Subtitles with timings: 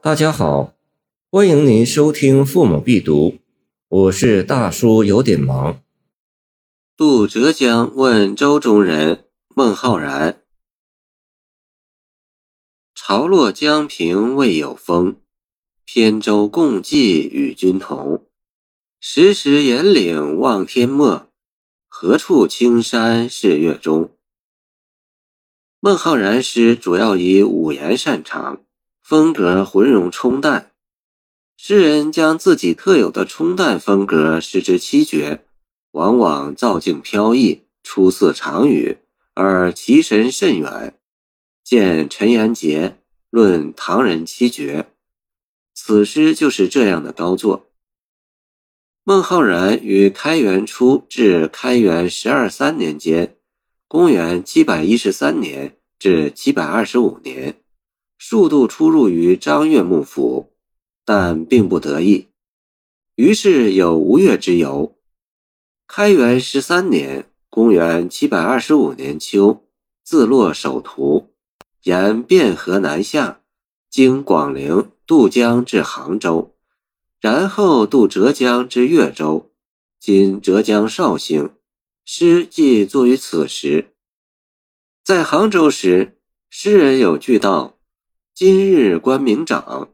[0.00, 0.74] 大家好，
[1.28, 3.30] 欢迎您收听《父母必读》，
[3.88, 5.82] 我是大叔，有点忙。
[6.96, 9.24] 渡浙江问舟中人
[9.56, 10.40] 孟浩然：
[12.94, 15.16] 潮落江平未有风，
[15.84, 18.24] 扁舟共济与君同。
[19.00, 21.28] 时时岩岭望天没，
[21.88, 24.16] 何处青山是月中？
[25.80, 28.60] 孟浩然诗主要以五言擅长。
[29.08, 30.72] 风格浑融冲淡，
[31.56, 35.46] 诗人将自己特有的冲淡风格视之七绝，
[35.92, 38.98] 往往造境飘逸，出似长语，
[39.32, 40.98] 而其神甚远。
[41.64, 42.98] 见陈延杰
[43.30, 44.90] 论唐人七绝，
[45.74, 47.70] 此诗就是这样的高作。
[49.04, 53.38] 孟浩然于开元初至开元十二三年间
[53.88, 57.58] （公元七百一十三年至七百二十五年）。
[58.18, 60.52] 数度出入于张岳幕府，
[61.04, 62.26] 但并不得意，
[63.14, 64.96] 于是有吴越之由。
[65.86, 69.64] 开元十三年（公元七百二十五年秋），
[70.02, 71.30] 自洛守徒，
[71.84, 73.40] 沿汴河南下，
[73.88, 76.54] 经广陵渡江至杭州，
[77.20, 79.50] 然后渡浙江至越州
[80.00, 81.50] （今浙江绍兴）。
[82.04, 83.92] 诗即作于此时。
[85.04, 86.18] 在杭州时，
[86.50, 87.77] 诗人有句道。
[88.40, 89.92] 今日观明长，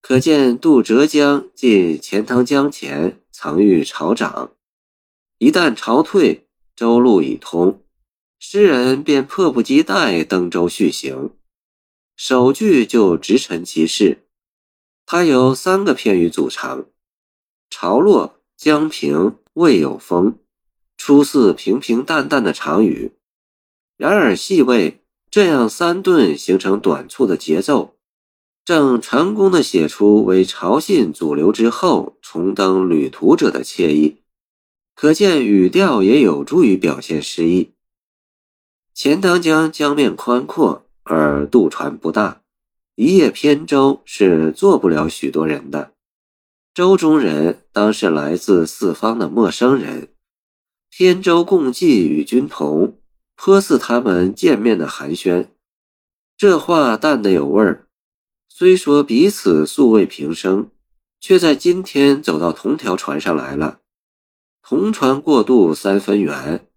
[0.00, 4.54] 可见渡浙江近钱塘江前曾遇潮涨。
[5.36, 7.82] 一旦潮退，舟路已通，
[8.38, 11.36] 诗人便迫不及待登舟续行。
[12.16, 14.24] 首句就直陈其事，
[15.04, 16.86] 它由三个片语组成：
[17.68, 20.38] 潮落江平未有风，
[20.96, 23.12] 初似平平淡淡的长语。
[23.98, 25.03] 然而细味。
[25.34, 27.96] 这样三顿形成短促的节奏，
[28.64, 34.18] 正成功的写出为潮信主流之后重登旅途者的惬意，
[34.94, 37.72] 可见语调也有助于表现诗意。
[38.94, 42.42] 钱塘江江面宽阔，而渡船不大，
[42.94, 45.94] 一叶扁舟是坐不了许多人的。
[46.72, 50.10] 舟中人当是来自四方的陌生人，
[50.96, 52.96] 扁舟共济与君同。
[53.36, 55.48] 颇似他们见面的寒暄，
[56.36, 57.88] 这话淡得有味儿。
[58.48, 60.70] 虽说彼此素未平生，
[61.20, 63.80] 却在今天走到同条船上来了。
[64.62, 66.68] 同船过渡三分缘，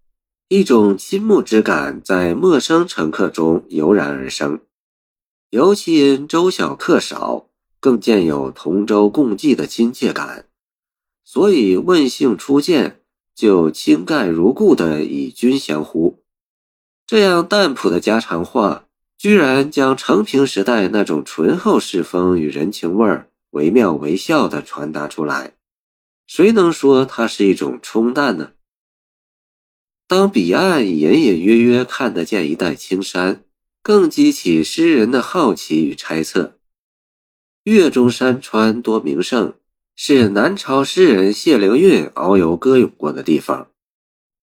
[0.48, 4.60] 一种亲睦之感在陌生乘客中油然而生。
[5.50, 7.48] 尤其因舟小客少，
[7.80, 10.46] 更见有同舟共济的亲切感，
[11.24, 13.00] 所以问姓初见，
[13.34, 16.22] 就亲盖如故的以君相呼。
[17.08, 18.84] 这样淡朴的家常话，
[19.16, 25.54] 居然将成平时代那种醇厚世风与人情味儿惟妙惟肖地传达出来。
[26.26, 28.50] 谁能说它是一种冲淡呢？
[30.06, 33.42] 当彼岸隐隐约约看得见一带青山，
[33.82, 36.58] 更激起诗人的好奇与猜测。
[37.62, 39.54] 岳中山川多名胜，
[39.96, 43.70] 是南朝诗人谢灵运遨游歌咏过的地方。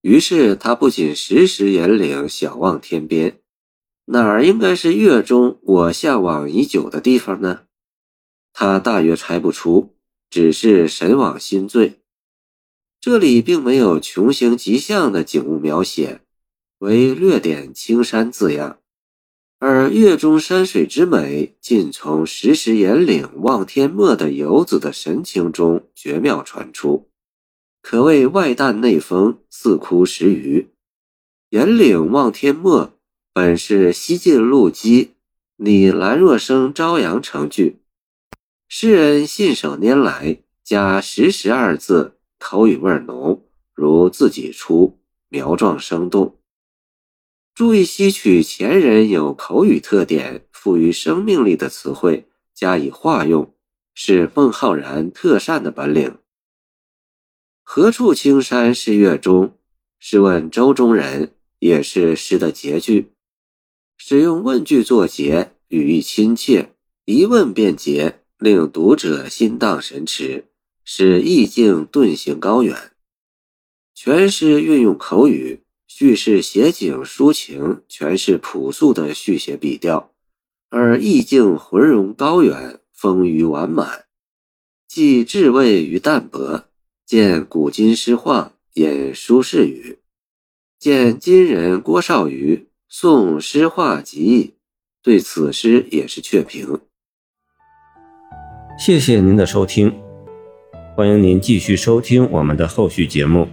[0.06, 3.40] 于是他不仅时时引领，小望天边，
[4.06, 7.62] 哪儿应该是月中我向往已久的地方呢？
[8.54, 9.96] 他大约猜不出，
[10.30, 12.02] 只是神往心醉。
[13.02, 16.22] 这里并没有穷形极象的景物描写，
[16.78, 18.78] 唯略点青山字样，
[19.58, 27.10] 而月中山水之美，尽从时时引领，望天没的游子的神情中绝妙传出。
[27.88, 30.72] 可谓外淡内丰，似枯十余。
[31.50, 32.92] 岩岭望天没，
[33.32, 35.12] 本是西晋陆机
[35.58, 37.82] 拟兰若生朝阳成句，
[38.68, 44.98] 诗人信手拈来，加“时时”二字，口语味浓，如自己出，
[45.30, 46.40] 苗壮生动。
[47.54, 53.54] 注意吸取前人有口语特点、富于生命力的词汇，加以化用，
[53.94, 56.18] 是孟浩然特善的本领。
[57.68, 59.58] 何处青山是月中？
[59.98, 63.12] 是问周中人，也是诗的结句。
[63.98, 66.76] 使用问句作结，语意亲切，
[67.06, 70.46] 一问便结，令读者心荡神驰，
[70.84, 72.94] 使意境顿行高远。
[73.96, 80.14] 全诗运用口语，叙事写景抒情，全是朴素的续写笔调，
[80.70, 84.06] 而意境浑融高远，丰腴完满，
[84.88, 86.66] 既至味与淡泊。
[87.06, 90.00] 见古今诗画引苏轼语，
[90.80, 94.56] 见今人郭绍瑜诵诗画集，
[95.04, 96.80] 对此诗也是确评。
[98.80, 99.94] 谢谢您的收听，
[100.96, 103.48] 欢迎您继续收听我们的后续节目。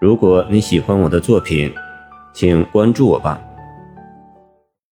[0.00, 1.72] 如果你喜欢我的作品，
[2.34, 3.40] 请关注我吧。